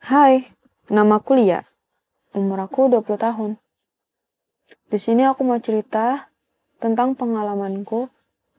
Hai, 0.00 0.48
namaku 0.88 1.36
Lia. 1.36 1.60
Umur 2.32 2.64
aku 2.64 2.88
20 2.88 3.20
tahun. 3.20 3.60
Di 4.88 4.96
sini 4.96 5.28
aku 5.28 5.44
mau 5.44 5.60
cerita 5.60 6.32
tentang 6.80 7.12
pengalamanku 7.12 8.08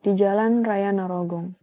di 0.06 0.14
Jalan 0.14 0.62
Raya 0.62 0.94
Narogong. 0.94 1.58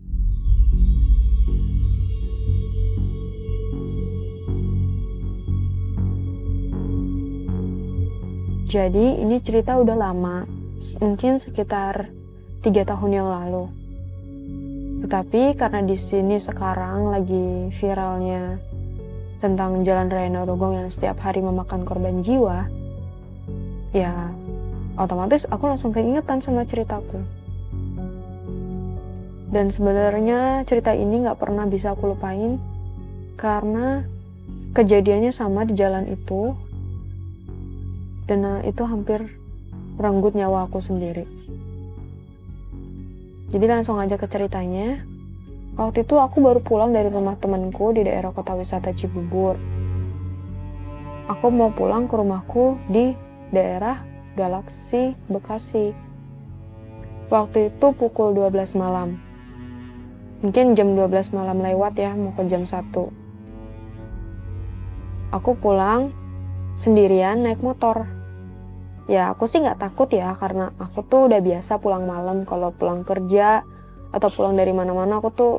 Jadi 8.66 9.22
ini 9.22 9.38
cerita 9.38 9.78
udah 9.78 9.94
lama, 9.94 10.42
mungkin 10.98 11.38
sekitar 11.38 12.10
tiga 12.66 12.82
tahun 12.82 13.14
yang 13.14 13.30
lalu. 13.30 13.70
Tetapi 15.06 15.54
karena 15.54 15.86
di 15.86 15.94
sini 15.94 16.34
sekarang 16.42 17.14
lagi 17.14 17.70
viralnya 17.70 18.67
tentang 19.38 19.86
Jalan 19.86 20.10
Raya 20.10 20.30
Narogong 20.30 20.82
yang 20.82 20.88
setiap 20.90 21.22
hari 21.22 21.38
memakan 21.38 21.86
korban 21.86 22.20
jiwa, 22.22 22.66
ya 23.94 24.34
otomatis 24.98 25.46
aku 25.46 25.70
langsung 25.70 25.94
keingetan 25.94 26.42
sama 26.42 26.66
ceritaku. 26.66 27.22
Dan 29.48 29.72
sebenarnya 29.72 30.66
cerita 30.68 30.92
ini 30.92 31.24
nggak 31.24 31.40
pernah 31.40 31.64
bisa 31.64 31.96
aku 31.96 32.12
lupain 32.12 32.60
karena 33.38 34.04
kejadiannya 34.76 35.32
sama 35.32 35.64
di 35.64 35.72
jalan 35.72 36.04
itu 36.10 36.52
dan 38.28 38.44
uh, 38.44 38.60
itu 38.60 38.84
hampir 38.84 39.24
merenggut 39.96 40.36
nyawa 40.36 40.68
aku 40.68 40.78
sendiri. 40.84 41.24
Jadi 43.48 43.64
langsung 43.64 43.96
aja 43.96 44.20
ke 44.20 44.28
ceritanya. 44.28 45.00
Waktu 45.78 46.02
itu 46.02 46.18
aku 46.18 46.42
baru 46.42 46.58
pulang 46.58 46.90
dari 46.90 47.06
rumah 47.06 47.38
temanku 47.38 47.94
di 47.94 48.02
daerah 48.02 48.34
kota 48.34 48.58
wisata 48.58 48.90
Cibubur. 48.90 49.54
Aku 51.30 51.54
mau 51.54 51.70
pulang 51.70 52.10
ke 52.10 52.18
rumahku 52.18 52.82
di 52.90 53.14
daerah 53.54 54.02
Galaksi 54.34 55.14
Bekasi. 55.30 55.94
Waktu 57.30 57.70
itu 57.70 57.86
pukul 57.94 58.34
12 58.34 58.74
malam. 58.74 59.22
Mungkin 60.42 60.74
jam 60.74 60.98
12 60.98 61.30
malam 61.30 61.62
lewat 61.62 61.94
ya, 61.94 62.10
mau 62.18 62.34
ke 62.34 62.42
jam 62.50 62.66
1. 62.66 62.90
Aku 65.30 65.54
pulang 65.62 66.10
sendirian 66.74 67.46
naik 67.46 67.62
motor 67.62 68.18
ya 69.08 69.32
aku 69.32 69.48
sih 69.48 69.64
nggak 69.64 69.80
takut 69.80 70.06
ya 70.12 70.36
karena 70.36 70.70
aku 70.76 71.00
tuh 71.00 71.32
udah 71.32 71.40
biasa 71.40 71.80
pulang 71.80 72.04
malam 72.04 72.44
kalau 72.44 72.70
pulang 72.76 73.02
kerja 73.02 73.64
atau 74.14 74.28
pulang 74.32 74.56
dari 74.56 74.72
mana-mana 74.72 75.20
aku 75.20 75.28
tuh 75.32 75.54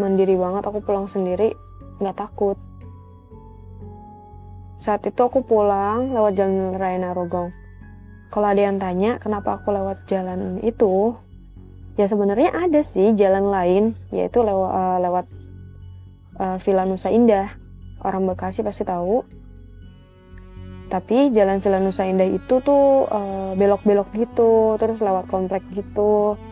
mandiri 0.00 0.36
banget. 0.36 0.64
Aku 0.64 0.80
pulang 0.80 1.04
sendiri 1.08 1.52
nggak 2.00 2.16
takut. 2.16 2.56
Saat 4.82 5.06
itu 5.06 5.20
aku 5.22 5.46
pulang 5.46 6.10
lewat 6.10 6.34
jalan 6.34 6.74
raya 6.74 6.98
Narogong. 6.98 7.54
Kalau 8.32 8.48
ada 8.48 8.58
yang 8.58 8.80
tanya 8.82 9.20
kenapa 9.22 9.60
aku 9.60 9.70
lewat 9.70 10.08
jalan 10.10 10.58
itu? 10.64 11.14
Ya 11.94 12.08
sebenarnya 12.08 12.50
ada 12.50 12.80
sih 12.80 13.12
jalan 13.12 13.52
lain 13.52 13.84
yaitu 14.10 14.40
lewa, 14.40 14.72
uh, 14.72 14.98
lewat 14.98 15.26
uh, 16.40 16.56
Villa 16.58 16.88
Nusa 16.88 17.12
Indah. 17.12 17.52
Orang 18.02 18.26
Bekasi 18.26 18.66
pasti 18.66 18.82
tahu. 18.82 19.22
Tapi 20.90 21.30
jalan 21.30 21.62
Villa 21.62 21.78
Nusa 21.78 22.08
Indah 22.08 22.26
itu 22.26 22.58
tuh 22.64 23.06
belok 23.54 23.86
belok-belok 23.86 24.08
gitu 24.16 24.80
terus 24.80 24.98
lewat 24.98 25.30
komplek 25.30 25.62
gitu. 25.76 26.34
uh, 26.34 26.51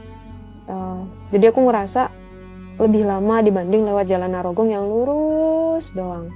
jadi 1.30 1.54
aku 1.54 1.62
ngerasa 1.62 2.10
lebih 2.80 3.06
lama 3.06 3.44
dibanding 3.44 3.86
lewat 3.86 4.06
jalan 4.10 4.30
Narogong 4.34 4.70
yang 4.74 4.84
lurus 4.88 5.94
doang. 5.94 6.32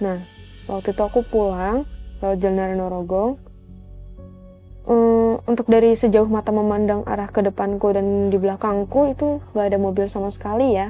Nah 0.00 0.22
waktu 0.70 0.96
itu 0.96 1.02
aku 1.04 1.20
pulang 1.26 1.84
lewat 2.24 2.38
jalan 2.40 2.78
Narogong. 2.78 3.36
Um, 4.88 5.36
untuk 5.44 5.68
dari 5.68 5.92
sejauh 5.92 6.24
mata 6.32 6.48
memandang 6.48 7.04
arah 7.04 7.28
ke 7.28 7.44
depanku 7.44 7.92
dan 7.92 8.32
di 8.32 8.40
belakangku 8.40 9.12
itu 9.12 9.44
gak 9.52 9.68
ada 9.68 9.76
mobil 9.76 10.08
sama 10.08 10.32
sekali 10.32 10.72
ya. 10.72 10.88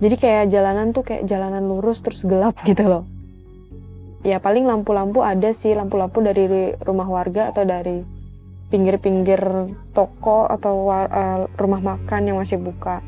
Jadi 0.00 0.16
kayak 0.18 0.50
jalanan 0.50 0.90
tuh 0.90 1.06
kayak 1.06 1.22
jalanan 1.28 1.70
lurus 1.70 2.02
terus 2.02 2.26
gelap 2.26 2.58
gitu 2.68 2.82
loh. 2.90 3.06
Ya 4.26 4.42
paling 4.42 4.66
lampu-lampu 4.66 5.22
ada 5.22 5.54
sih 5.54 5.70
lampu-lampu 5.70 6.18
dari 6.18 6.74
rumah 6.82 7.06
warga 7.06 7.54
atau 7.54 7.62
dari 7.62 8.19
pinggir-pinggir 8.70 9.42
toko 9.90 10.46
atau 10.46 10.88
uh, 10.88 11.50
rumah 11.58 11.82
makan 11.82 12.30
yang 12.30 12.38
masih 12.38 12.56
buka. 12.62 13.02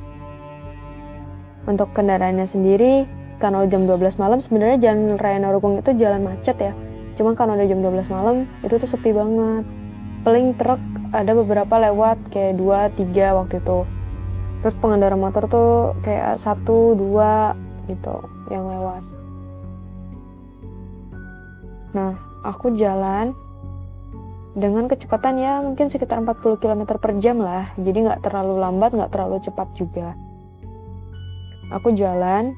Untuk 1.62 1.94
kendaraannya 1.94 2.44
sendiri, 2.44 3.06
karena 3.38 3.62
jam 3.70 3.86
12 3.86 4.22
malam 4.22 4.38
sebenarnya 4.38 4.90
jalan 4.90 5.18
raya 5.18 5.38
Narogong 5.38 5.78
itu 5.78 5.94
jalan 5.94 6.22
macet 6.22 6.58
ya. 6.58 6.74
Cuma 7.14 7.38
kalau 7.38 7.54
udah 7.54 7.66
jam 7.66 7.78
12 7.78 8.14
malam 8.14 8.46
itu 8.66 8.74
tuh 8.78 8.90
sepi 8.90 9.14
banget. 9.14 9.66
Paling 10.22 10.54
truk 10.54 10.82
ada 11.10 11.34
beberapa 11.34 11.74
lewat 11.78 12.30
kayak 12.30 12.58
2, 12.58 12.98
3 12.98 13.38
waktu 13.38 13.58
itu. 13.58 13.86
Terus 14.62 14.78
pengendara 14.78 15.18
motor 15.18 15.50
tuh 15.50 15.98
kayak 16.06 16.38
satu, 16.38 16.94
dua 16.94 17.58
gitu 17.90 18.14
yang 18.46 18.62
lewat. 18.62 19.02
Nah, 21.98 22.14
aku 22.46 22.70
jalan 22.70 23.34
dengan 24.52 24.84
kecepatan 24.84 25.40
ya 25.40 25.64
mungkin 25.64 25.88
sekitar 25.88 26.20
40 26.20 26.60
km 26.60 26.82
per 27.00 27.16
jam 27.16 27.40
lah. 27.40 27.72
Jadi 27.80 28.04
nggak 28.04 28.20
terlalu 28.24 28.60
lambat, 28.60 28.92
nggak 28.92 29.12
terlalu 29.12 29.40
cepat 29.40 29.68
juga. 29.72 30.12
Aku 31.72 31.96
jalan, 31.96 32.52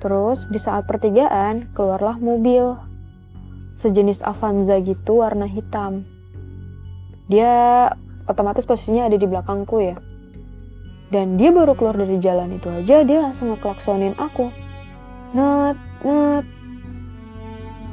terus 0.00 0.48
di 0.48 0.56
saat 0.56 0.88
pertigaan 0.88 1.68
keluarlah 1.76 2.16
mobil. 2.16 2.80
Sejenis 3.74 4.22
Avanza 4.24 4.78
gitu 4.80 5.20
warna 5.20 5.50
hitam. 5.50 6.06
Dia 7.26 7.90
otomatis 8.24 8.64
posisinya 8.64 9.10
ada 9.10 9.18
di 9.18 9.26
belakangku 9.26 9.76
ya. 9.82 9.98
Dan 11.12 11.36
dia 11.36 11.52
baru 11.52 11.76
keluar 11.76 11.98
dari 11.98 12.16
jalan 12.16 12.54
itu 12.54 12.70
aja, 12.70 13.02
dia 13.04 13.18
langsung 13.20 13.52
ngeklaksonin 13.52 14.16
aku. 14.16 14.48
Nut, 15.34 15.76
nut, 16.06 16.46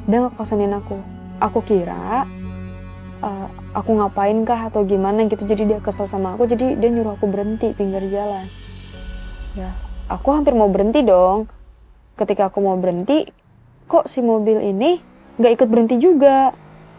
dia 0.06 0.18
ngekosenin 0.22 0.72
aku 0.74 1.11
aku 1.42 1.58
kira 1.66 2.22
uh, 3.18 3.46
aku 3.74 3.90
ngapain 3.98 4.46
kah 4.46 4.70
atau 4.70 4.86
gimana 4.86 5.26
gitu 5.26 5.42
jadi 5.42 5.62
dia 5.66 5.78
kesel 5.82 6.06
sama 6.06 6.38
aku 6.38 6.46
jadi 6.46 6.78
dia 6.78 6.90
nyuruh 6.94 7.18
aku 7.18 7.26
berhenti 7.26 7.74
pinggir 7.74 8.06
jalan. 8.06 8.46
Ya. 9.58 9.74
Aku 10.10 10.34
hampir 10.34 10.52
mau 10.52 10.68
berhenti 10.68 11.00
dong. 11.02 11.48
Ketika 12.14 12.52
aku 12.52 12.60
mau 12.60 12.76
berhenti 12.76 13.26
kok 13.88 14.06
si 14.06 14.20
mobil 14.20 14.60
ini 14.60 15.00
nggak 15.40 15.52
ikut 15.56 15.68
berhenti 15.68 15.96
juga? 15.96 16.52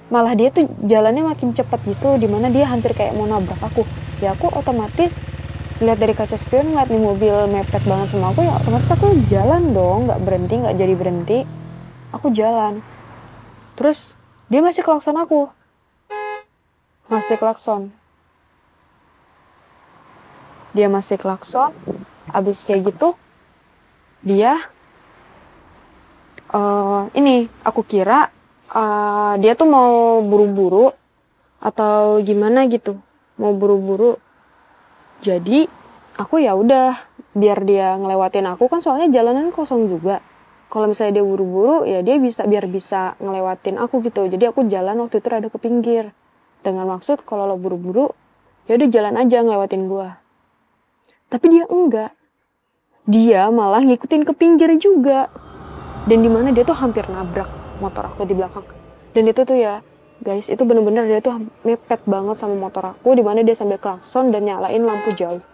Malah 0.09 0.33
dia 0.33 0.49
tuh 0.49 0.67
jalannya 0.83 1.25
makin 1.25 1.53
cepat 1.53 1.81
gitu 1.85 2.17
di 2.17 2.27
mana 2.27 2.49
dia 2.49 2.67
hampir 2.69 2.93
kayak 2.97 3.13
mau 3.13 3.29
nabrak 3.29 3.61
aku. 3.61 3.85
Ya 4.19 4.33
aku 4.33 4.49
otomatis 4.49 5.21
lihat 5.81 5.99
dari 5.99 6.13
kaca 6.13 6.37
spion 6.37 6.73
ngeliat 6.73 6.89
nih 6.89 7.01
mobil 7.01 7.35
mepet 7.49 7.83
banget 7.83 8.13
sama 8.13 8.29
aku 8.31 8.45
ya 8.45 8.53
otomatis 8.55 8.89
aku 8.93 9.07
jalan 9.25 9.73
dong 9.73 10.05
nggak 10.05 10.21
berhenti 10.21 10.53
nggak 10.61 10.75
jadi 10.77 10.93
berhenti. 10.97 11.39
Aku 12.13 12.29
jalan. 12.29 12.81
Terus 13.73 14.13
dia 14.51 14.61
masih 14.63 14.83
klakson 14.83 15.15
aku. 15.15 15.51
Masih 17.07 17.37
klakson. 17.39 17.91
Dia 20.73 20.87
masih 20.89 21.21
klakson. 21.21 21.71
Abis 22.33 22.65
kayak 22.65 22.89
gitu, 22.89 23.13
dia 24.25 24.57
uh, 26.49 27.05
ini 27.13 27.45
aku 27.61 27.85
kira 27.85 28.33
uh, 28.73 29.37
dia 29.37 29.53
tuh 29.53 29.69
mau 29.69 30.23
buru-buru 30.25 30.89
atau 31.61 32.17
gimana 32.25 32.65
gitu, 32.65 32.97
mau 33.37 33.53
buru-buru. 33.53 34.17
Jadi 35.21 35.69
aku 36.17 36.41
ya 36.41 36.57
udah 36.57 36.97
biar 37.33 37.65
dia 37.65 37.97
ngelewatin 37.97 38.45
aku 38.53 38.69
kan 38.69 38.81
soalnya 38.81 39.09
jalanan 39.09 39.49
kosong 39.49 39.89
juga 39.89 40.21
kalau 40.73 40.89
misalnya 40.89 41.21
dia 41.21 41.25
buru-buru 41.29 41.85
ya 41.85 42.01
dia 42.01 42.17
bisa 42.17 42.49
biar 42.49 42.65
bisa 42.65 43.13
ngelewatin 43.21 43.77
aku 43.77 44.01
gitu. 44.01 44.25
Jadi 44.25 44.49
aku 44.49 44.65
jalan 44.65 45.05
waktu 45.05 45.21
itu 45.21 45.29
ada 45.29 45.45
ke 45.45 45.61
pinggir. 45.61 46.09
Dengan 46.65 46.89
maksud 46.97 47.21
kalau 47.29 47.45
lo 47.45 47.61
buru-buru 47.61 48.09
ya 48.65 48.81
udah 48.81 48.89
jalan 48.89 49.13
aja 49.21 49.45
ngelewatin 49.45 49.85
gua. 49.85 50.17
Tapi 51.29 51.45
dia 51.53 51.69
enggak. 51.69 52.17
Dia 53.05 53.53
malah 53.53 53.85
ngikutin 53.85 54.25
ke 54.25 54.33
pinggir 54.33 54.73
juga. 54.81 55.29
Dan 56.09 56.25
di 56.25 56.29
mana 56.33 56.49
dia 56.49 56.65
tuh 56.65 56.73
hampir 56.73 57.05
nabrak 57.05 57.53
motor 57.77 58.09
aku 58.09 58.25
di 58.25 58.33
belakang. 58.33 58.65
Dan 59.13 59.29
itu 59.29 59.45
tuh 59.45 59.53
ya 59.53 59.85
guys 60.25 60.49
itu 60.49 60.65
bener-bener 60.65 61.05
dia 61.05 61.21
tuh 61.21 61.37
mepet 61.61 62.01
banget 62.09 62.41
sama 62.41 62.57
motor 62.57 62.97
aku 62.97 63.13
di 63.13 63.21
mana 63.21 63.45
dia 63.45 63.53
sambil 63.53 63.77
klakson 63.77 64.33
dan 64.33 64.49
nyalain 64.49 64.81
lampu 64.81 65.13
jauh. 65.13 65.45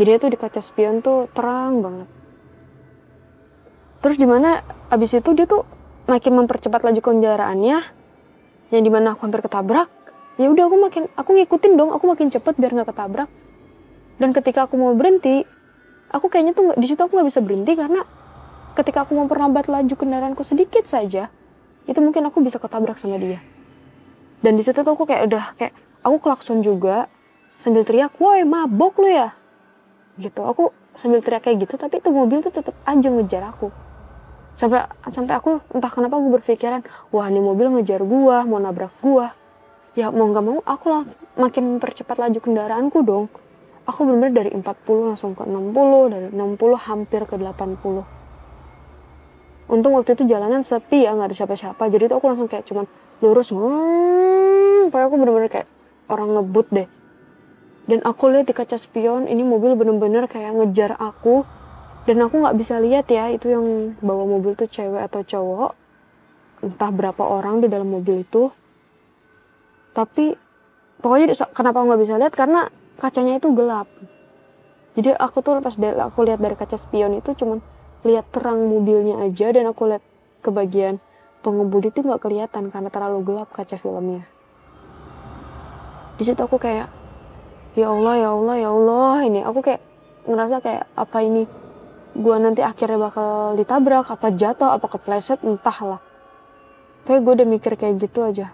Jadi 0.00 0.10
itu 0.16 0.26
di 0.32 0.36
kaca 0.40 0.64
spion 0.64 1.04
tuh 1.04 1.28
terang 1.36 1.84
banget 1.84 2.19
terus 4.00 4.16
di 4.16 4.24
mana 4.24 4.64
abis 4.88 5.20
itu 5.20 5.30
dia 5.36 5.44
tuh 5.44 5.64
makin 6.08 6.44
mempercepat 6.44 6.82
laju 6.82 7.00
kendaraannya 7.00 7.78
yang 8.70 8.82
di 8.82 8.90
mana 8.90 9.14
aku 9.14 9.28
hampir 9.28 9.44
ketabrak 9.44 9.88
ya 10.40 10.48
udah 10.48 10.64
aku 10.72 10.76
makin 10.80 11.02
aku 11.20 11.30
ngikutin 11.36 11.72
dong 11.76 11.92
aku 11.92 12.08
makin 12.08 12.32
cepet 12.32 12.56
biar 12.56 12.72
nggak 12.72 12.88
ketabrak. 12.96 13.28
Dan 14.20 14.36
ketika 14.36 14.68
aku 14.68 14.80
mau 14.80 14.92
berhenti 14.96 15.44
aku 16.08 16.32
kayaknya 16.32 16.56
tuh 16.56 16.72
di 16.76 16.86
situ 16.88 17.00
aku 17.00 17.12
nggak 17.12 17.28
bisa 17.28 17.40
berhenti 17.44 17.72
karena 17.76 18.00
ketika 18.72 19.04
aku 19.04 19.16
memperlambat 19.16 19.68
laju 19.68 19.94
kendaraanku 19.96 20.40
sedikit 20.40 20.88
saja 20.88 21.28
itu 21.84 21.98
mungkin 22.00 22.24
aku 22.24 22.40
bisa 22.40 22.56
ketabrak 22.56 22.96
sama 22.96 23.20
dia. 23.20 23.40
Dan 24.40 24.56
di 24.56 24.64
situ 24.64 24.80
tuh 24.80 24.92
aku 24.96 25.04
kayak 25.04 25.28
udah 25.28 25.44
kayak 25.60 25.76
aku 26.00 26.16
klakson 26.24 26.64
juga 26.64 27.04
sambil 27.60 27.84
teriak 27.84 28.16
woi 28.16 28.44
mabok 28.48 28.96
lu 29.00 29.12
ya. 29.12 29.36
Gitu 30.16 30.40
aku 30.40 30.72
sambil 30.96 31.20
teriak 31.20 31.44
kayak 31.44 31.68
gitu 31.68 31.76
tapi 31.76 32.00
itu 32.00 32.08
mobil 32.08 32.40
tuh 32.40 32.52
tetap 32.52 32.76
aja 32.88 33.08
ngejar 33.12 33.44
aku 33.44 33.68
sampai 34.58 34.86
sampai 35.08 35.34
aku 35.36 35.60
entah 35.74 35.90
kenapa 35.90 36.20
gue 36.20 36.32
berpikiran 36.36 36.84
wah 37.10 37.26
ini 37.26 37.40
mobil 37.42 37.70
ngejar 37.78 38.02
gua 38.04 38.46
mau 38.46 38.62
nabrak 38.62 38.92
gua. 39.02 39.34
Ya 39.98 40.08
mau 40.14 40.30
nggak 40.30 40.44
mau 40.44 40.62
aku 40.62 40.86
lah 40.86 41.02
makin 41.34 41.76
mempercepat 41.76 42.16
laju 42.18 42.38
kendaraanku 42.38 42.98
dong. 43.02 43.26
Aku 43.88 44.06
bener-bener 44.06 44.46
dari 44.46 44.50
40 44.54 44.62
langsung 45.08 45.34
ke 45.34 45.42
60 45.42 46.14
dari 46.14 46.26
60 46.30 46.86
hampir 46.86 47.26
ke 47.26 47.34
80 47.34 48.20
untung 49.70 49.94
waktu 49.94 50.18
itu 50.18 50.26
jalanan 50.26 50.66
sepi 50.66 51.06
ya 51.06 51.14
nggak 51.14 51.30
ada 51.30 51.36
siapa-siapa. 51.38 51.82
Jadi 51.86 52.10
itu 52.10 52.14
aku 52.18 52.26
langsung 52.26 52.50
kayak 52.50 52.66
cuman 52.66 52.84
lurus 53.22 53.54
hmm, 53.54 54.90
aku 54.90 55.14
bener-bener 55.14 55.48
kayak 55.48 55.70
orang 56.10 56.34
ngebut 56.34 56.66
deh. 56.74 56.88
Dan 57.86 58.02
aku 58.02 58.28
lihat 58.28 58.50
di 58.50 58.54
kaca 58.54 58.76
spion 58.76 59.30
ini 59.30 59.46
mobil 59.46 59.78
bener-bener 59.78 60.26
kayak 60.26 60.58
ngejar 60.58 60.98
aku 60.98 61.46
dan 62.08 62.16
aku 62.24 62.40
nggak 62.40 62.56
bisa 62.56 62.80
lihat 62.80 63.06
ya 63.12 63.28
itu 63.28 63.52
yang 63.52 63.96
bawa 64.00 64.24
mobil 64.24 64.56
tuh 64.56 64.68
cewek 64.68 65.04
atau 65.04 65.20
cowok. 65.20 65.72
Entah 66.60 66.90
berapa 66.92 67.20
orang 67.24 67.60
di 67.64 67.68
dalam 67.68 67.88
mobil 67.88 68.24
itu. 68.24 68.48
Tapi 69.92 70.32
pokoknya 71.00 71.32
kenapa 71.52 71.84
nggak 71.84 72.00
bisa 72.00 72.14
lihat? 72.16 72.32
Karena 72.32 72.68
kacanya 72.96 73.36
itu 73.36 73.52
gelap. 73.52 73.88
Jadi 74.96 75.16
aku 75.16 75.40
tuh 75.44 75.60
pas 75.60 75.76
dari, 75.76 75.96
aku 75.96 76.24
lihat 76.24 76.40
dari 76.40 76.56
kaca 76.56 76.76
spion 76.76 77.16
itu 77.16 77.32
cuman 77.36 77.62
lihat 78.04 78.26
terang 78.32 78.64
mobilnya 78.64 79.20
aja 79.20 79.52
dan 79.52 79.68
aku 79.68 79.86
lihat 79.88 80.04
ke 80.40 80.48
bagian 80.48 80.98
pengemudi 81.44 81.92
itu 81.92 82.00
nggak 82.00 82.20
kelihatan 82.20 82.72
karena 82.72 82.88
terlalu 82.88 83.18
gelap 83.24 83.48
kaca 83.52 83.76
filmnya. 83.76 84.24
Di 86.16 86.24
situ 86.24 86.40
aku 86.40 86.60
kayak 86.60 86.88
ya 87.76 87.86
Allah 87.92 88.14
ya 88.20 88.28
Allah 88.32 88.56
ya 88.56 88.68
Allah. 88.72 89.16
Ini 89.24 89.40
aku 89.44 89.60
kayak 89.64 89.80
ngerasa 90.28 90.60
kayak 90.60 90.84
apa 90.96 91.18
ini 91.24 91.48
gue 92.14 92.36
nanti 92.42 92.60
akhirnya 92.60 92.98
bakal 93.10 93.54
ditabrak 93.54 94.10
apa 94.10 94.28
jatuh 94.34 94.74
apa 94.74 94.86
kepleset 94.90 95.40
entahlah. 95.46 96.02
Tapi 97.06 97.18
gue 97.22 97.32
udah 97.42 97.48
mikir 97.48 97.74
kayak 97.78 98.02
gitu 98.02 98.26
aja. 98.26 98.52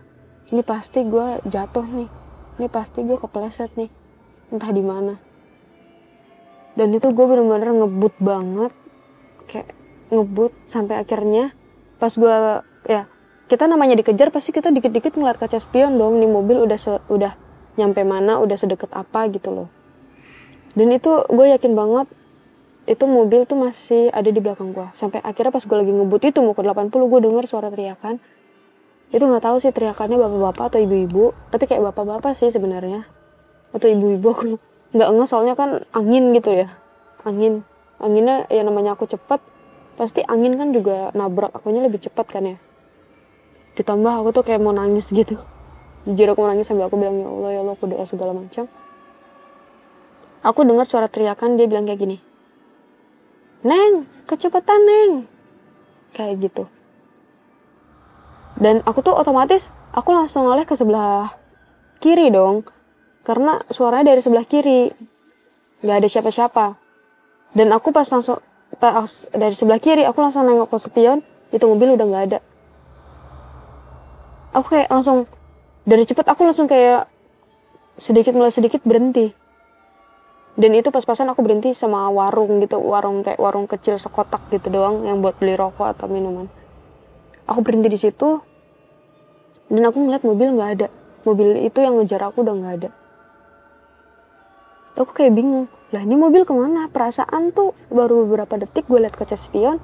Ini 0.53 0.63
pasti 0.63 1.03
gue 1.03 1.43
jatuh 1.49 1.83
nih. 1.83 2.09
Ini 2.61 2.67
pasti 2.71 3.03
gue 3.03 3.19
kepleset 3.19 3.75
nih. 3.75 3.91
Entah 4.55 4.71
di 4.71 4.83
mana. 4.85 5.15
Dan 6.77 6.93
itu 6.93 7.09
gue 7.11 7.25
bener-bener 7.27 7.73
ngebut 7.73 8.15
banget. 8.23 8.73
Kayak 9.51 9.75
ngebut 10.13 10.53
sampai 10.69 11.03
akhirnya 11.03 11.51
pas 11.97 12.13
gue 12.13 12.37
ya 12.87 13.11
kita 13.51 13.67
namanya 13.67 13.99
dikejar 13.99 14.31
pasti 14.31 14.55
kita 14.55 14.71
dikit-dikit 14.71 15.19
ngeliat 15.19 15.41
kaca 15.41 15.59
spion 15.59 15.99
dong. 15.99 16.23
Nih 16.23 16.31
mobil 16.31 16.63
udah 16.63 16.79
se, 16.79 16.93
udah 17.11 17.35
nyampe 17.77 18.07
mana 18.07 18.39
udah 18.39 18.55
sedekat 18.55 18.93
apa 18.95 19.27
gitu 19.33 19.51
loh. 19.51 19.69
Dan 20.77 20.93
itu 20.93 21.25
gue 21.27 21.47
yakin 21.57 21.73
banget 21.73 22.07
itu 22.87 23.05
mobil 23.11 23.43
tuh 23.51 23.59
masih 23.59 24.15
ada 24.15 24.31
di 24.31 24.39
belakang 24.39 24.71
gue 24.71 24.87
sampai 24.95 25.19
akhirnya 25.19 25.51
pas 25.51 25.67
gue 25.67 25.77
lagi 25.77 25.91
ngebut 25.91 26.23
itu 26.23 26.39
mau 26.39 26.55
ke 26.55 26.63
80 26.63 26.95
gue 26.95 27.21
denger 27.27 27.45
suara 27.51 27.69
teriakan. 27.69 28.23
Itu 29.11 29.27
nggak 29.27 29.43
tahu 29.43 29.57
sih 29.59 29.75
teriakannya 29.75 30.19
bapak-bapak 30.19 30.65
atau 30.71 30.79
ibu-ibu 30.79 31.35
tapi 31.51 31.67
kayak 31.67 31.83
bapak-bapak 31.91 32.31
sih 32.39 32.47
sebenarnya. 32.47 33.03
Atau 33.75 33.91
ibu-ibu 33.91 34.27
aku 34.31 34.47
nggak 34.95 35.09
nge 35.19 35.27
soalnya 35.27 35.55
kan 35.59 35.83
angin 35.91 36.31
gitu 36.31 36.55
ya. 36.55 36.71
Angin. 37.27 37.67
Anginnya 37.99 38.47
ya 38.55 38.63
namanya 38.63 38.95
aku 38.95 39.11
cepet 39.11 39.43
pasti 39.99 40.23
angin 40.23 40.55
kan 40.55 40.71
juga 40.71 41.11
nabrak 41.11 41.59
akunya 41.59 41.83
lebih 41.83 41.99
cepat 41.99 42.27
kan 42.31 42.55
ya. 42.55 42.57
Ditambah 43.75 44.15
aku 44.23 44.31
tuh 44.31 44.43
kayak 44.47 44.63
mau 44.63 44.71
nangis 44.71 45.11
gitu. 45.11 45.43
Jujur 46.07 46.39
aku 46.39 46.47
mau 46.47 46.55
nangis 46.55 46.71
sambil 46.71 46.87
aku 46.87 46.95
bilang 46.95 47.19
ya 47.19 47.27
Allah 47.27 47.51
ya 47.51 47.61
Allah 47.67 47.75
aku 47.75 47.91
doa 47.91 48.07
segala 48.07 48.31
macam. 48.31 48.71
Aku 50.47 50.63
dengar 50.63 50.87
suara 50.87 51.11
teriakan 51.11 51.59
dia 51.59 51.67
bilang 51.67 51.83
kayak 51.83 51.99
gini 51.99 52.36
Neng, 53.65 54.05
kecepatan 54.29 54.81
Neng. 54.85 55.13
Kayak 56.13 56.49
gitu. 56.49 56.65
Dan 58.57 58.81
aku 58.89 59.05
tuh 59.05 59.13
otomatis, 59.13 59.73
aku 59.93 60.13
langsung 60.13 60.49
noleh 60.49 60.65
ke 60.65 60.73
sebelah 60.77 61.33
kiri 62.01 62.33
dong. 62.33 62.65
Karena 63.25 63.61
suaranya 63.69 64.17
dari 64.17 64.21
sebelah 64.25 64.45
kiri. 64.49 64.93
Gak 65.85 65.97
ada 66.03 66.09
siapa-siapa. 66.09 66.77
Dan 67.53 67.73
aku 67.73 67.93
pas 67.93 68.09
langsung, 68.09 68.41
pas 68.81 69.09
dari 69.33 69.53
sebelah 69.57 69.81
kiri, 69.81 70.05
aku 70.09 70.19
langsung 70.21 70.45
nengok 70.45 70.73
ke 70.73 70.79
spion, 70.81 71.21
itu 71.53 71.65
mobil 71.65 71.97
udah 71.97 72.07
gak 72.09 72.25
ada. 72.33 72.39
Aku 74.57 74.73
kayak 74.73 74.89
langsung, 74.89 75.29
dari 75.85 76.09
cepet 76.09 76.25
aku 76.25 76.49
langsung 76.49 76.65
kayak 76.65 77.09
sedikit 77.97 78.37
mulai 78.37 78.53
sedikit 78.53 78.85
berhenti 78.85 79.46
dan 80.57 80.73
itu 80.73 80.89
pas-pasan 80.89 81.29
aku 81.29 81.45
berhenti 81.45 81.77
sama 81.77 82.09
warung 82.09 82.65
gitu 82.65 82.81
warung 82.81 83.21
kayak 83.21 83.37
warung 83.37 83.69
kecil 83.69 84.01
sekotak 84.01 84.41
gitu 84.49 84.73
doang 84.73 85.05
yang 85.05 85.21
buat 85.21 85.37
beli 85.37 85.53
rokok 85.53 85.93
atau 85.93 86.09
minuman. 86.09 86.49
Aku 87.45 87.61
berhenti 87.61 87.93
di 87.93 88.01
situ 88.01 88.41
dan 89.69 89.83
aku 89.85 90.01
ngeliat 90.01 90.25
mobil 90.25 90.57
nggak 90.57 90.71
ada. 90.81 90.89
Mobil 91.29 91.61
itu 91.61 91.79
yang 91.85 92.01
ngejar 92.01 92.25
aku 92.25 92.41
udah 92.41 92.55
nggak 92.57 92.75
ada. 92.81 92.91
Aku 94.97 95.13
kayak 95.13 95.37
bingung 95.37 95.69
lah 95.93 96.01
ini 96.01 96.17
mobil 96.17 96.49
ke 96.49 96.57
mana? 96.57 96.89
Perasaan 96.89 97.53
tuh 97.53 97.77
baru 97.93 98.25
beberapa 98.25 98.57
detik 98.57 98.89
gue 98.89 98.97
liat 98.97 99.13
kaca 99.13 99.37
spion 99.37 99.77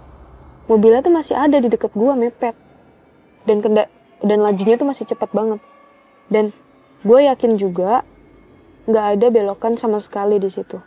mobilnya 0.73 1.05
tuh 1.05 1.13
masih 1.13 1.35
ada 1.37 1.61
di 1.61 1.69
deket 1.69 1.93
gue 1.93 2.13
mepet. 2.17 2.57
Dan 3.45 3.61
kenda 3.61 3.93
dan 4.23 4.39
lajunya 4.41 4.79
tuh 4.79 4.87
masih 4.87 5.05
cepat 5.05 5.29
banget. 5.35 5.61
Dan 6.33 6.57
gue 7.03 7.19
yakin 7.27 7.59
juga 7.59 8.07
nggak 8.87 9.07
ada 9.19 9.27
belokan 9.31 9.79
sama 9.79 10.03
sekali 10.03 10.39
di 10.43 10.51
situ. 10.51 10.79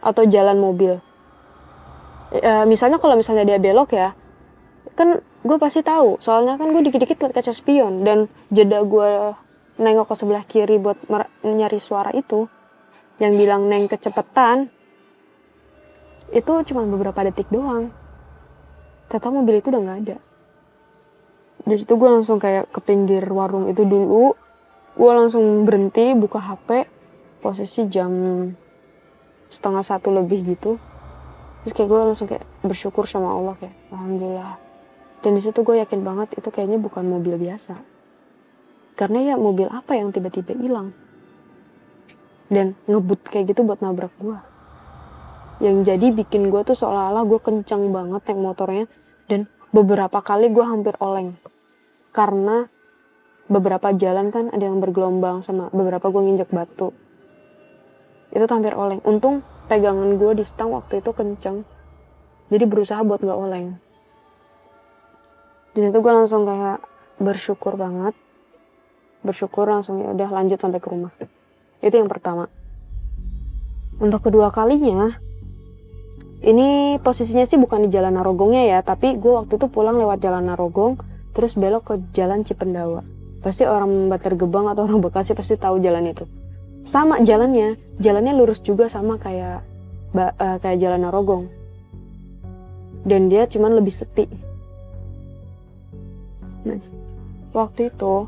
Atau 0.00 0.28
jalan 0.28 0.60
mobil. 0.60 1.00
E, 2.34 2.52
misalnya 2.66 2.98
kalau 2.98 3.14
misalnya 3.14 3.46
dia 3.46 3.60
belok 3.60 3.94
ya 3.94 4.16
kan 4.94 5.20
gue 5.20 5.58
pasti 5.58 5.82
tahu. 5.82 6.18
Soalnya 6.22 6.56
kan 6.56 6.70
gue 6.70 6.82
dikit-dikit 6.86 7.18
liat 7.20 7.34
kaca 7.34 7.52
spion 7.52 8.06
dan 8.06 8.30
jeda 8.48 8.80
gue 8.86 9.34
nengok 9.78 10.06
ke 10.10 10.14
sebelah 10.14 10.44
kiri 10.46 10.78
buat 10.78 10.96
nyari 11.42 11.78
suara 11.82 12.14
itu. 12.14 12.46
Yang 13.18 13.32
bilang 13.38 13.70
neng 13.70 13.86
kecepetan 13.86 14.70
itu 16.34 16.52
cuma 16.72 16.82
beberapa 16.86 17.22
detik 17.26 17.50
doang. 17.50 17.90
Ternyata 19.10 19.28
mobil 19.30 19.60
itu 19.60 19.68
udah 19.70 19.82
nggak 19.82 19.98
ada. 20.08 20.16
Di 21.64 21.74
situ 21.78 21.94
gue 21.94 22.10
langsung 22.10 22.42
kayak 22.42 22.70
ke 22.74 22.80
pinggir 22.82 23.22
warung 23.30 23.70
itu 23.70 23.86
dulu. 23.86 24.34
Gue 24.94 25.10
langsung 25.10 25.66
berhenti 25.66 26.14
buka 26.14 26.38
hp 26.38 26.86
posisi 27.44 27.84
jam 27.92 28.08
setengah 29.52 29.84
satu 29.84 30.08
lebih 30.08 30.56
gitu. 30.56 30.80
Terus 31.64 31.72
kayak 31.76 31.88
gue 31.92 32.00
langsung 32.00 32.28
kayak 32.28 32.44
bersyukur 32.64 33.04
sama 33.04 33.36
Allah 33.36 33.54
kayak 33.60 33.76
alhamdulillah. 33.92 34.56
Dan 35.20 35.36
di 35.36 35.42
situ 35.44 35.60
gue 35.60 35.76
yakin 35.84 36.00
banget 36.00 36.40
itu 36.40 36.48
kayaknya 36.48 36.80
bukan 36.80 37.04
mobil 37.04 37.36
biasa. 37.36 37.76
Karena 38.96 39.20
ya 39.20 39.34
mobil 39.36 39.68
apa 39.68 39.92
yang 39.92 40.08
tiba-tiba 40.08 40.56
hilang? 40.56 40.96
Dan 42.48 42.72
ngebut 42.88 43.28
kayak 43.28 43.52
gitu 43.52 43.60
buat 43.68 43.84
nabrak 43.84 44.12
gue 44.16 44.54
yang 45.62 45.86
jadi 45.86 46.10
bikin 46.10 46.50
gue 46.50 46.66
tuh 46.66 46.74
seolah-olah 46.74 47.22
gue 47.30 47.38
kencang 47.38 47.86
banget 47.94 48.20
naik 48.26 48.40
motornya 48.42 48.84
dan 49.30 49.46
beberapa 49.70 50.18
kali 50.18 50.50
gue 50.50 50.64
hampir 50.66 50.98
oleng. 50.98 51.38
Karena 52.10 52.66
beberapa 53.46 53.92
jalan 53.94 54.34
kan 54.34 54.50
ada 54.50 54.64
yang 54.66 54.82
bergelombang 54.82 55.44
sama 55.44 55.70
beberapa 55.70 56.10
gue 56.10 56.20
nginjek 56.20 56.50
batu 56.50 56.90
itu 58.34 58.50
hampir 58.50 58.74
oleng. 58.74 58.98
Untung 59.06 59.46
pegangan 59.70 60.18
gue 60.18 60.32
di 60.34 60.44
stang 60.44 60.74
waktu 60.74 60.98
itu 60.98 61.14
kenceng. 61.14 61.62
Jadi 62.50 62.64
berusaha 62.66 63.00
buat 63.06 63.22
gak 63.22 63.38
oleng. 63.38 63.78
Di 65.74 65.80
situ 65.86 65.98
gue 66.02 66.12
langsung 66.12 66.42
kayak 66.42 66.82
bersyukur 67.22 67.78
banget. 67.78 68.12
Bersyukur 69.22 69.70
langsung 69.70 70.02
ya 70.02 70.10
udah 70.12 70.28
lanjut 70.34 70.58
sampai 70.58 70.82
ke 70.82 70.88
rumah. 70.90 71.14
Itu 71.80 71.94
yang 71.94 72.10
pertama. 72.10 72.50
Untuk 74.02 74.26
kedua 74.26 74.50
kalinya 74.50 75.14
ini 76.44 77.00
posisinya 77.00 77.46
sih 77.46 77.56
bukan 77.56 77.86
di 77.86 77.94
jalan 77.94 78.18
Narogongnya 78.18 78.68
ya 78.68 78.78
tapi 78.84 79.16
gue 79.16 79.32
waktu 79.32 79.56
itu 79.56 79.70
pulang 79.70 79.96
lewat 79.96 80.20
jalan 80.20 80.44
Narogong 80.50 80.98
terus 81.32 81.54
belok 81.54 81.94
ke 81.94 81.94
jalan 82.12 82.42
Cipendawa. 82.42 83.06
Pasti 83.40 83.64
orang 83.64 84.10
Bantar 84.10 84.34
Gebang 84.34 84.66
atau 84.66 84.84
orang 84.84 84.98
Bekasi 84.98 85.32
pasti 85.32 85.54
tahu 85.54 85.78
jalan 85.78 86.10
itu 86.10 86.26
sama 86.84 87.18
jalannya. 87.24 87.80
Jalannya 87.98 88.36
lurus 88.36 88.60
juga 88.60 88.86
sama 88.86 89.16
kayak 89.16 89.64
uh, 90.14 90.58
kayak 90.60 90.78
jalan 90.78 91.02
Narogong. 91.02 91.44
Dan 93.04 93.32
dia 93.32 93.48
cuman 93.48 93.80
lebih 93.80 93.92
sepi. 93.92 94.26
Nah 96.64 96.80
waktu 97.54 97.88
itu 97.94 98.26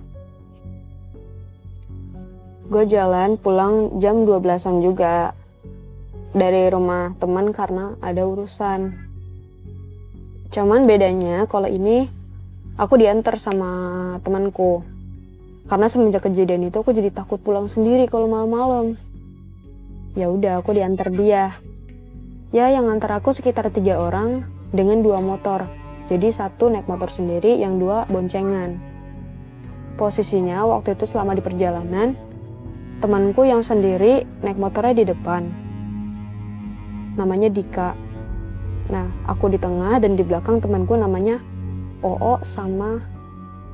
gue 2.66 2.84
jalan 2.86 3.38
pulang 3.38 3.98
jam 4.02 4.26
12an 4.26 4.82
juga 4.82 5.34
dari 6.34 6.66
rumah 6.70 7.14
teman 7.18 7.50
karena 7.50 7.94
ada 8.02 8.22
urusan. 8.26 8.94
Cuman 10.50 10.86
bedanya 10.86 11.44
kalau 11.50 11.66
ini 11.66 12.06
aku 12.78 12.98
diantar 13.00 13.36
sama 13.38 14.16
temanku 14.22 14.95
karena 15.66 15.86
semenjak 15.90 16.26
kejadian 16.26 16.70
itu 16.70 16.76
aku 16.78 16.94
jadi 16.94 17.10
takut 17.10 17.38
pulang 17.42 17.66
sendiri 17.66 18.06
kalau 18.06 18.26
malam-malam 18.30 18.98
ya 20.14 20.30
udah 20.30 20.62
aku 20.62 20.74
diantar 20.74 21.10
dia 21.12 21.52
ya 22.54 22.70
yang 22.70 22.86
antar 22.88 23.18
aku 23.18 23.34
sekitar 23.34 23.68
tiga 23.74 23.98
orang 23.98 24.46
dengan 24.70 25.02
dua 25.02 25.18
motor 25.18 25.66
jadi 26.06 26.30
satu 26.30 26.70
naik 26.70 26.86
motor 26.86 27.10
sendiri 27.10 27.58
yang 27.58 27.76
dua 27.82 28.06
boncengan 28.06 28.78
posisinya 29.98 30.62
waktu 30.68 30.94
itu 30.94 31.04
selama 31.08 31.34
di 31.34 31.42
perjalanan 31.42 32.14
temanku 32.96 33.44
yang 33.44 33.60
sendiri 33.60 34.24
naik 34.40 34.56
motornya 34.56 34.94
di 34.96 35.04
depan. 35.04 35.42
Namanya 37.16 37.48
Dika. 37.52 37.92
Nah, 38.92 39.06
aku 39.26 39.50
di 39.50 39.58
tengah 39.58 39.98
dan 39.98 40.14
di 40.14 40.22
belakang 40.22 40.62
temanku 40.62 40.94
namanya 40.94 41.42
Oo 42.04 42.38
sama 42.44 43.00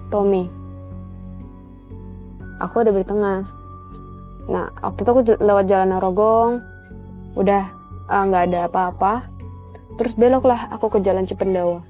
Tommy. 0.08 0.61
Aku 2.60 2.84
ada 2.84 2.92
di 2.92 3.06
tengah. 3.06 3.46
Nah, 4.50 4.68
waktu 4.82 5.00
itu 5.00 5.10
aku 5.14 5.22
lewat 5.38 5.64
jalan 5.70 5.88
Narogong, 5.94 6.60
udah 7.38 7.64
ah, 8.10 8.22
nggak 8.26 8.42
uh, 8.42 8.46
ada 8.50 8.60
apa-apa. 8.68 9.30
Terus 9.96 10.18
beloklah 10.18 10.68
aku 10.74 10.92
ke 10.92 10.98
jalan 11.00 11.24
Cipendawa. 11.24 11.84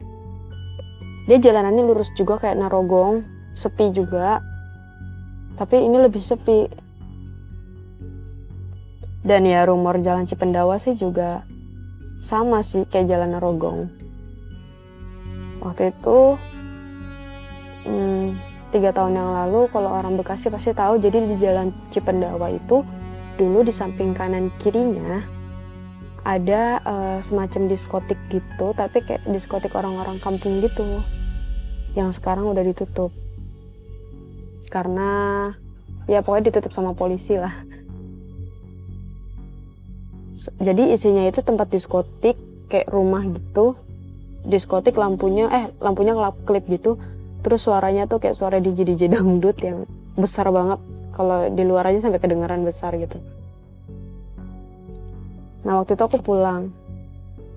Dia 1.26 1.38
jalanannya 1.38 1.82
lurus 1.86 2.10
juga 2.14 2.38
kayak 2.38 2.58
Narogong, 2.58 3.24
sepi 3.56 3.94
juga. 3.94 4.42
Tapi 5.56 5.82
ini 5.82 5.96
lebih 5.96 6.20
sepi 6.20 6.66
dan 9.22 9.46
ya 9.46 9.62
rumor 9.62 10.02
jalan 10.02 10.26
Cipendawa 10.26 10.82
sih 10.82 10.98
juga 10.98 11.46
sama 12.18 12.62
sih 12.66 12.86
kayak 12.86 13.06
jalan 13.06 13.30
Narogong. 13.38 13.80
Waktu 15.62 15.94
itu 15.94 16.18
hmm, 17.86 18.51
tiga 18.72 18.90
tahun 18.90 19.20
yang 19.20 19.30
lalu 19.30 19.68
kalau 19.68 19.92
orang 19.92 20.16
Bekasi 20.16 20.48
pasti 20.48 20.72
tahu. 20.72 20.96
Jadi 20.96 21.28
di 21.28 21.36
jalan 21.36 21.70
Cipendawa 21.92 22.48
itu 22.48 22.80
dulu 23.36 23.60
di 23.60 23.72
samping 23.72 24.16
kanan 24.16 24.48
kirinya 24.56 25.20
ada 26.22 26.78
uh, 26.86 27.18
semacam 27.18 27.66
diskotik 27.66 28.20
gitu 28.30 28.70
tapi 28.78 29.02
kayak 29.02 29.26
diskotik 29.26 29.74
orang-orang 29.74 30.22
kampung 30.22 30.62
gitu 30.62 30.84
yang 31.92 32.08
sekarang 32.08 32.48
udah 32.48 32.64
ditutup. 32.64 33.12
Karena 34.72 35.52
ya 36.08 36.24
pokoknya 36.24 36.48
ditutup 36.48 36.72
sama 36.72 36.96
polisi 36.96 37.36
lah. 37.36 37.52
Jadi 40.56 40.96
isinya 40.96 41.28
itu 41.28 41.44
tempat 41.44 41.68
diskotik 41.68 42.40
kayak 42.72 42.88
rumah 42.88 43.20
gitu. 43.28 43.76
Diskotik 44.42 44.96
lampunya 44.96 45.46
eh 45.52 45.64
lampunya 45.78 46.16
kelap 46.16 46.34
klip 46.48 46.64
gitu 46.66 46.96
terus 47.42 47.66
suaranya 47.66 48.06
tuh 48.06 48.22
kayak 48.22 48.38
suara 48.38 48.62
DJ 48.62 48.86
DJ 48.86 49.10
dangdut 49.12 49.58
yang 49.60 49.84
besar 50.14 50.48
banget. 50.48 50.78
Kalau 51.12 51.50
di 51.52 51.62
luar 51.66 51.90
aja 51.90 52.08
sampai 52.08 52.22
kedengaran 52.22 52.64
besar 52.64 52.96
gitu. 52.96 53.20
Nah 55.62 55.82
waktu 55.82 55.94
itu 55.94 56.02
aku 56.02 56.18
pulang. 56.22 56.70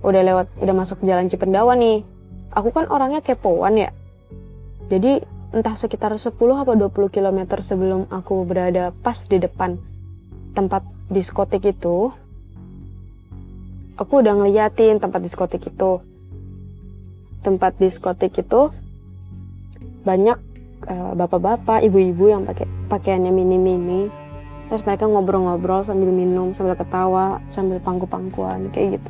Udah 0.06 0.22
lewat 0.22 0.48
udah 0.62 0.76
masuk 0.76 1.02
jalan 1.02 1.30
Cipendawa 1.30 1.74
nih. 1.78 2.06
Aku 2.54 2.70
kan 2.74 2.90
orangnya 2.90 3.22
kepoan 3.22 3.80
ya. 3.80 3.90
Jadi 4.90 5.24
entah 5.56 5.74
sekitar 5.74 6.12
10 6.14 6.36
apa 6.36 6.76
20 6.76 6.92
km 7.10 7.40
sebelum 7.64 8.12
aku 8.12 8.44
berada 8.44 8.92
pas 8.92 9.16
di 9.26 9.40
depan 9.40 9.80
tempat 10.52 10.84
diskotik 11.08 11.64
itu 11.68 12.12
aku 13.96 14.14
udah 14.20 14.36
ngeliatin 14.36 15.00
tempat 15.00 15.24
diskotik 15.24 15.64
itu. 15.68 16.04
Tempat 17.42 17.78
diskotik 17.78 18.36
itu 18.42 18.74
banyak 20.06 20.38
uh, 20.88 21.12
bapak-bapak 21.18 21.84
ibu-ibu 21.84 22.30
yang 22.30 22.46
pakai 22.46 22.70
pakaiannya 22.88 23.34
mini-mini. 23.34 24.08
Terus 24.66 24.82
mereka 24.82 25.06
ngobrol-ngobrol 25.06 25.86
sambil 25.86 26.10
minum 26.10 26.50
sambil 26.54 26.74
ketawa 26.74 27.42
sambil 27.54 27.78
pangku-pangkuan 27.82 28.70
kayak 28.74 29.02
gitu. 29.02 29.10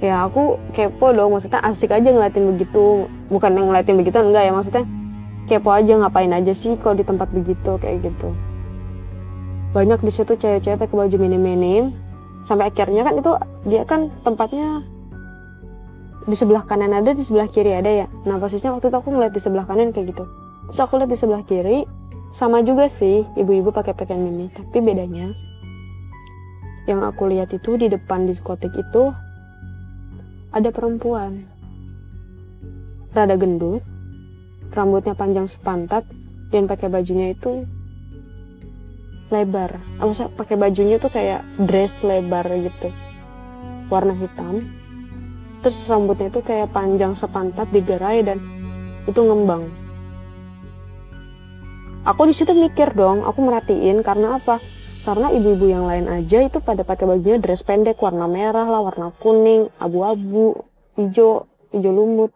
Ya 0.00 0.24
aku 0.28 0.60
kepo 0.76 1.12
dong 1.16 1.32
maksudnya 1.32 1.64
asik 1.64 1.92
aja 1.92 2.12
ngeliatin 2.12 2.52
begitu. 2.52 3.08
Bukan 3.32 3.56
yang 3.56 3.72
ngeliatin 3.72 3.96
begitu 3.96 4.16
enggak 4.20 4.44
ya 4.48 4.52
maksudnya 4.52 4.84
kepo 5.48 5.72
aja 5.72 5.92
ngapain 6.00 6.32
aja 6.32 6.52
sih 6.52 6.76
kalau 6.80 6.96
di 6.96 7.04
tempat 7.04 7.28
begitu 7.32 7.76
kayak 7.80 8.08
gitu. 8.08 8.32
Banyak 9.72 10.00
di 10.00 10.12
situ 10.12 10.32
cewek-cewek 10.32 10.80
pakai 10.80 10.96
baju 10.96 11.16
mini-mini. 11.20 11.92
Sampai 12.44 12.72
akhirnya 12.72 13.04
kan 13.04 13.20
itu 13.20 13.32
dia 13.68 13.82
kan 13.84 14.08
tempatnya 14.24 14.80
di 16.26 16.34
sebelah 16.34 16.66
kanan 16.66 16.90
ada 16.90 17.14
di 17.14 17.22
sebelah 17.22 17.46
kiri 17.46 17.70
ada 17.70 17.88
ya. 17.88 18.06
Nah 18.26 18.36
posisinya 18.42 18.74
waktu 18.76 18.90
itu 18.90 18.98
aku 18.98 19.08
ngeliat 19.14 19.32
di 19.32 19.40
sebelah 19.40 19.64
kanan 19.64 19.94
kayak 19.94 20.10
gitu. 20.10 20.26
Terus 20.68 20.80
aku 20.82 20.98
lihat 20.98 21.10
di 21.10 21.18
sebelah 21.18 21.42
kiri 21.46 21.86
sama 22.34 22.60
juga 22.66 22.90
sih 22.90 23.22
ibu-ibu 23.38 23.70
pakai 23.70 23.94
pakaian 23.94 24.18
mini. 24.18 24.50
Tapi 24.50 24.82
bedanya 24.82 25.30
yang 26.90 27.02
aku 27.02 27.30
lihat 27.30 27.54
itu 27.54 27.78
di 27.78 27.86
depan 27.86 28.26
diskotik 28.26 28.74
itu 28.74 29.14
ada 30.50 30.68
perempuan. 30.74 31.46
Rada 33.14 33.38
gendut 33.38 33.80
rambutnya 34.74 35.14
panjang 35.14 35.46
sepantat 35.46 36.04
dan 36.50 36.66
pakai 36.66 36.90
bajunya 36.90 37.32
itu 37.32 37.64
lebar. 39.30 39.78
Maksudnya 40.02 40.34
pakai 40.34 40.56
bajunya 40.58 40.98
tuh 40.98 41.10
kayak 41.14 41.46
dress 41.62 42.02
lebar 42.02 42.50
gitu 42.50 42.90
warna 43.86 44.14
hitam 44.18 44.66
terus 45.66 45.90
rambutnya 45.90 46.30
tuh 46.30 46.46
kayak 46.46 46.70
panjang 46.70 47.10
sepantat 47.10 47.66
digerai 47.74 48.22
dan 48.22 48.38
itu 49.02 49.18
ngembang. 49.18 49.66
Aku 52.06 52.22
di 52.22 52.30
situ 52.30 52.54
mikir 52.54 52.94
dong 52.94 53.26
aku 53.26 53.42
merhatiin 53.42 53.98
karena 54.06 54.38
apa? 54.38 54.62
Karena 55.02 55.34
ibu-ibu 55.34 55.66
yang 55.66 55.90
lain 55.90 56.06
aja 56.06 56.38
itu 56.38 56.62
pada 56.62 56.86
pakai 56.86 57.10
bajunya 57.10 57.42
dress 57.42 57.66
pendek 57.66 57.98
warna 57.98 58.30
merah 58.30 58.62
lah 58.62 58.78
warna 58.78 59.10
kuning 59.18 59.66
abu-abu 59.82 60.54
hijau 60.94 61.50
hijau 61.74 61.90
lumut. 61.90 62.30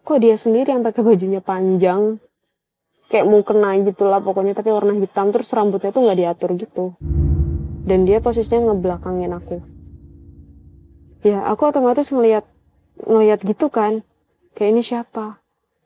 Kok 0.00 0.16
dia 0.16 0.40
sendiri 0.40 0.72
yang 0.72 0.80
pakai 0.80 1.04
bajunya 1.04 1.44
panjang? 1.44 2.16
Kayak 3.12 3.28
mau 3.28 3.44
kena 3.44 3.76
gitu 3.84 4.08
lah 4.08 4.24
pokoknya 4.24 4.56
tapi 4.56 4.72
warna 4.72 4.96
hitam 4.96 5.36
terus 5.36 5.52
rambutnya 5.52 5.92
tuh 5.92 6.00
nggak 6.00 6.16
diatur 6.16 6.56
gitu. 6.56 6.96
Dan 7.84 8.08
dia 8.08 8.24
posisinya 8.24 8.72
ngebelakangin 8.72 9.36
aku 9.36 9.75
ya 11.22 11.44
aku 11.48 11.70
otomatis 11.70 12.10
ngelihat 12.10 12.44
ngelihat 13.04 13.40
gitu 13.44 13.68
kan 13.68 14.02
kayak 14.56 14.76
ini 14.76 14.82
siapa 14.82 15.40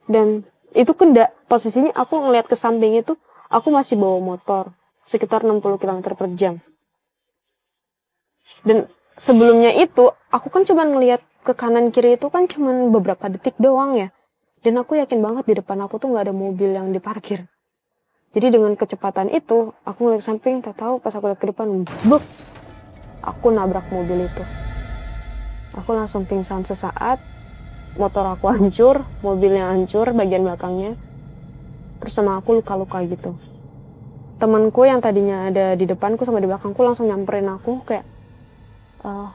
dan 0.07 0.47
itu 0.75 0.93
kenda 0.95 1.31
posisinya 1.51 1.91
aku 1.95 2.19
ngelihat 2.19 2.47
ke 2.47 2.57
samping 2.59 2.99
itu 2.99 3.19
aku 3.51 3.75
masih 3.75 3.99
bawa 3.99 4.19
motor 4.19 4.71
sekitar 5.03 5.43
60 5.43 5.63
km 5.83 5.99
per 6.15 6.29
jam 6.39 6.55
dan 8.63 8.87
sebelumnya 9.19 9.75
itu 9.75 10.15
aku 10.31 10.49
kan 10.51 10.63
cuma 10.63 10.87
ngelihat 10.87 11.23
ke 11.43 11.53
kanan 11.57 11.91
kiri 11.91 12.15
itu 12.15 12.31
kan 12.31 12.47
cuma 12.47 12.71
beberapa 12.91 13.27
detik 13.27 13.59
doang 13.59 13.99
ya 13.99 14.15
dan 14.61 14.77
aku 14.77 15.01
yakin 15.01 15.25
banget 15.25 15.45
di 15.49 15.55
depan 15.57 15.81
aku 15.81 15.97
tuh 15.97 16.13
nggak 16.13 16.29
ada 16.29 16.35
mobil 16.37 16.77
yang 16.77 16.93
diparkir. 16.93 17.49
Jadi 18.31 18.47
dengan 18.61 18.77
kecepatan 18.79 19.33
itu, 19.33 19.75
aku 19.83 19.99
ngeliat 20.07 20.23
samping, 20.23 20.63
tak 20.63 20.79
tahu 20.79 21.03
pas 21.03 21.11
aku 21.11 21.27
lihat 21.33 21.41
ke 21.43 21.51
depan, 21.51 21.83
buk, 22.07 22.23
aku 23.25 23.51
nabrak 23.51 23.91
mobil 23.91 24.31
itu. 24.31 24.45
Aku 25.79 25.95
langsung 25.95 26.27
pingsan 26.27 26.67
sesaat, 26.67 27.23
motor 27.95 28.27
aku 28.27 28.51
hancur, 28.51 29.07
mobilnya 29.23 29.71
hancur, 29.71 30.11
bagian 30.11 30.43
belakangnya. 30.43 30.99
Terus 32.03 32.13
sama 32.17 32.39
aku 32.39 32.59
luka-luka 32.59 32.99
gitu. 33.07 33.39
Temanku 34.41 34.89
yang 34.89 35.05
tadinya 35.05 35.53
ada 35.53 35.77
di 35.77 35.85
depanku 35.85 36.25
sama 36.25 36.41
di 36.41 36.49
belakangku 36.49 36.81
langsung 36.81 37.07
nyamperin 37.07 37.47
aku 37.53 37.85
kayak, 37.85 38.09
uh, 39.05 39.31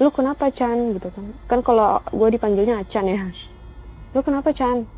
lu 0.00 0.08
kenapa 0.08 0.48
Chan? 0.48 0.96
gitu 0.96 1.12
kan? 1.12 1.24
Kan 1.46 1.60
kalau 1.60 2.00
gue 2.10 2.28
dipanggilnya 2.32 2.80
Acan 2.80 3.06
ya. 3.06 3.28
Lu 4.16 4.24
kenapa 4.24 4.50
Chan? 4.56 4.88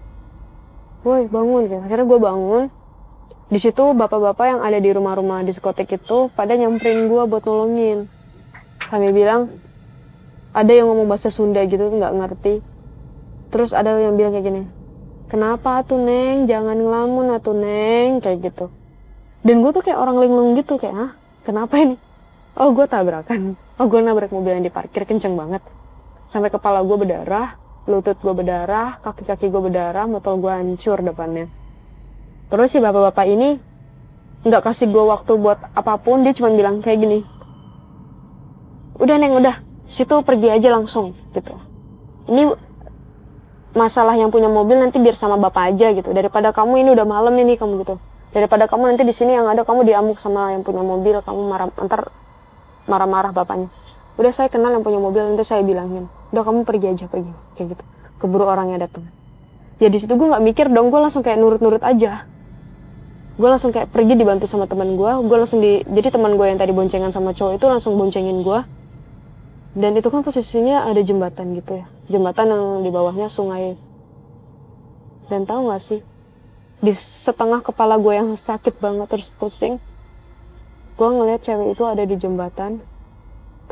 Woi 1.02 1.26
bangun 1.26 1.66
gitu. 1.66 1.82
Akhirnya 1.82 2.06
gue 2.06 2.20
bangun. 2.20 2.62
Di 3.50 3.58
situ 3.58 3.82
bapak-bapak 3.82 4.46
yang 4.46 4.60
ada 4.62 4.78
di 4.78 4.94
rumah-rumah 4.94 5.42
diskotik 5.42 5.90
itu 5.98 6.30
pada 6.38 6.54
nyamperin 6.54 7.10
gue 7.10 7.22
buat 7.26 7.42
nolongin. 7.42 8.06
Kami 8.78 9.10
bilang 9.10 9.50
ada 10.50 10.72
yang 10.72 10.90
ngomong 10.90 11.06
bahasa 11.06 11.30
Sunda 11.30 11.62
gitu 11.66 11.86
nggak 11.86 12.12
ngerti. 12.14 12.54
Terus 13.50 13.74
ada 13.74 13.94
yang 13.98 14.14
bilang 14.14 14.34
kayak 14.34 14.46
gini 14.46 14.62
kenapa 15.30 15.86
tuh 15.86 16.02
neng? 16.02 16.50
Jangan 16.50 16.74
ngelamun 16.74 17.30
atuh 17.38 17.54
neng 17.54 18.18
kayak 18.18 18.50
gitu. 18.50 18.66
Dan 19.46 19.62
gue 19.62 19.70
tuh 19.70 19.80
kayak 19.86 19.96
orang 19.96 20.18
linglung 20.18 20.58
gitu 20.58 20.76
kayak 20.76 20.94
ah 20.98 21.10
kenapa 21.46 21.78
ini? 21.78 21.96
Oh 22.58 22.74
gue 22.74 22.84
tabrakan. 22.90 23.54
Oh 23.78 23.86
gue 23.86 24.02
nabrak 24.02 24.34
mobil 24.34 24.58
yang 24.58 24.66
diparkir 24.66 25.06
kenceng 25.06 25.38
banget. 25.38 25.62
Sampai 26.26 26.50
kepala 26.50 26.82
gue 26.82 26.98
berdarah 26.98 27.56
lutut 27.88 28.14
gue 28.22 28.34
berdarah, 28.36 29.00
kaki-kaki 29.02 29.48
gue 29.50 29.62
berdarah, 29.66 30.06
motor 30.06 30.36
gue 30.36 30.52
hancur 30.52 31.00
depannya. 31.00 31.50
Terus 32.46 32.68
si 32.70 32.78
bapak-bapak 32.78 33.26
ini 33.26 33.56
nggak 34.46 34.62
kasih 34.62 34.92
gue 34.94 35.04
waktu 35.10 35.32
buat 35.34 35.58
apa 35.74 35.98
pun, 35.98 36.22
dia 36.22 36.30
cuma 36.36 36.52
bilang 36.54 36.78
kayak 36.84 36.98
gini. 37.02 37.20
udah 39.00 39.16
neng 39.16 39.32
udah 39.32 39.56
situ 39.90 40.14
pergi 40.22 40.48
aja 40.54 40.70
langsung 40.70 41.10
gitu. 41.34 41.58
Ini 42.30 42.54
masalah 43.74 44.14
yang 44.14 44.30
punya 44.30 44.46
mobil 44.46 44.78
nanti 44.78 45.02
biar 45.02 45.18
sama 45.18 45.34
bapak 45.34 45.74
aja 45.74 45.90
gitu. 45.90 46.14
Daripada 46.14 46.54
kamu 46.54 46.86
ini 46.86 46.90
udah 46.94 47.06
malam 47.06 47.34
ini 47.34 47.58
kamu 47.58 47.82
gitu. 47.82 47.98
Daripada 48.30 48.70
kamu 48.70 48.94
nanti 48.94 49.02
di 49.02 49.10
sini 49.10 49.34
yang 49.34 49.50
ada 49.50 49.66
kamu 49.66 49.82
diamuk 49.82 50.14
sama 50.14 50.54
yang 50.54 50.62
punya 50.62 50.86
mobil 50.86 51.18
kamu 51.18 51.40
marah 51.50 51.66
antar 51.74 52.06
marah-marah 52.86 53.34
bapaknya. 53.34 53.66
Udah 54.14 54.30
saya 54.30 54.46
kenal 54.46 54.70
yang 54.70 54.86
punya 54.86 55.02
mobil 55.02 55.26
nanti 55.26 55.42
saya 55.42 55.66
bilangin 55.66 56.06
udah 56.30 56.42
kamu 56.46 56.62
pergi 56.62 56.86
aja 56.94 57.04
pergi. 57.10 57.34
Kayak 57.58 57.74
gitu. 57.74 57.84
Keburu 58.22 58.46
orangnya 58.46 58.86
datang. 58.86 59.02
Ya 59.82 59.90
di 59.90 59.98
situ 59.98 60.14
gue 60.14 60.28
nggak 60.30 60.44
mikir 60.44 60.66
dong 60.70 60.94
gue 60.94 61.00
langsung 61.02 61.26
kayak 61.26 61.42
nurut-nurut 61.42 61.82
aja. 61.82 62.30
Gue 63.34 63.48
langsung 63.50 63.74
kayak 63.74 63.90
pergi 63.90 64.14
dibantu 64.14 64.46
sama 64.46 64.70
teman 64.70 64.94
gue 64.94 65.10
gue 65.26 65.36
langsung 65.36 65.58
di 65.58 65.82
jadi 65.82 66.14
teman 66.14 66.38
gue 66.38 66.46
yang 66.46 66.58
tadi 66.62 66.70
boncengan 66.70 67.10
sama 67.10 67.34
cowok 67.34 67.58
itu 67.58 67.66
langsung 67.66 67.98
boncengin 67.98 68.46
gue 68.46 68.60
dan 69.74 69.94
itu 69.94 70.08
kan 70.10 70.26
posisinya 70.26 70.86
ada 70.90 70.98
jembatan 71.02 71.54
gitu 71.54 71.78
ya. 71.78 71.86
Jembatan 72.10 72.50
yang 72.50 72.64
di 72.82 72.90
bawahnya 72.90 73.30
sungai. 73.30 73.78
Dan 75.30 75.46
tahu 75.46 75.70
gak 75.70 75.78
sih? 75.78 76.00
Di 76.82 76.90
setengah 76.90 77.62
kepala 77.62 78.00
gue 78.00 78.14
yang 78.18 78.34
sakit 78.34 78.82
banget 78.82 79.06
terus 79.06 79.30
pusing 79.30 79.78
gue 81.00 81.08
ngeliat 81.08 81.40
cewek 81.40 81.72
itu 81.72 81.82
ada 81.88 82.04
di 82.04 82.12
jembatan 82.12 82.76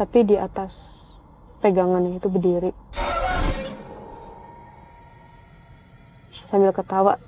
tapi 0.00 0.24
di 0.24 0.32
atas 0.40 0.96
pegangannya 1.60 2.16
itu 2.16 2.24
berdiri. 2.32 2.72
Sambil 6.48 6.72
ketawa. 6.72 7.20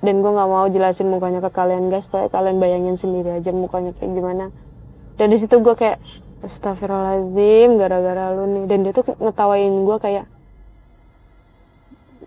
Dan 0.00 0.24
gue 0.24 0.32
nggak 0.32 0.48
mau 0.48 0.64
jelasin 0.72 1.12
mukanya 1.12 1.44
ke 1.44 1.52
kalian 1.52 1.92
guys. 1.92 2.08
Supaya 2.08 2.32
kalian 2.32 2.56
bayangin 2.56 2.96
sendiri 2.96 3.36
aja 3.36 3.52
mukanya 3.52 3.92
kayak 3.92 4.16
gimana. 4.16 4.48
Dan 5.20 5.28
di 5.28 5.36
situ 5.36 5.60
gue 5.60 5.74
kayak 5.76 6.00
Astagfirullahaladzim 6.40 7.76
gara-gara 7.76 8.32
lu 8.32 8.44
nih. 8.48 8.64
Dan 8.68 8.78
dia 8.84 8.92
tuh 8.96 9.04
ngetawain 9.16 9.72
gue 9.84 9.96
kayak 10.00 10.26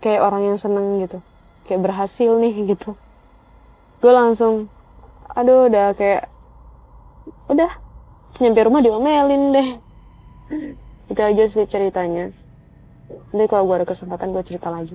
kayak 0.02 0.20
orang 0.22 0.54
yang 0.54 0.58
seneng 0.58 1.02
gitu. 1.02 1.18
Kayak 1.66 1.80
berhasil 1.90 2.30
nih 2.38 2.54
gitu. 2.74 2.94
Gue 3.98 4.12
langsung 4.14 4.70
aduh 5.34 5.66
udah 5.66 5.96
kayak 5.98 6.30
udah 7.50 7.70
nyampe 8.38 8.60
rumah 8.62 8.80
diomelin 8.82 9.50
deh. 9.50 9.68
Itu 11.10 11.20
aja 11.20 11.44
sih 11.50 11.66
ceritanya. 11.66 12.30
Nanti 13.34 13.46
kalau 13.50 13.66
gue 13.66 13.82
ada 13.82 13.86
kesempatan 13.88 14.30
gue 14.30 14.42
cerita 14.46 14.70
lagi. 14.70 14.94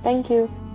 Thank 0.00 0.32
you 0.32 0.65